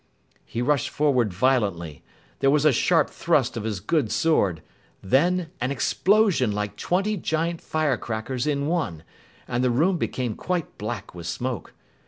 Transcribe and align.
"_He 0.45 0.63
rushed 0.63 0.89
forward 0.89 1.31
violently. 1.31 2.01
There 2.39 2.49
was 2.49 2.65
a 2.65 2.71
sharp 2.71 3.11
thrust 3.11 3.55
of 3.55 3.63
his 3.65 3.79
good 3.79 4.11
sword, 4.11 4.63
then 5.03 5.51
an 5.61 5.69
explosion 5.69 6.51
like 6.51 6.75
twenty 6.75 7.17
giant 7.17 7.61
firecrackers 7.61 8.47
in 8.47 8.65
one, 8.65 9.03
and 9.47 9.63
the 9.63 9.69
room 9.69 9.99
became 9.99 10.33
quite 10.35 10.79
black 10.79 11.13
with 11.13 11.27
smoke. 11.27 11.75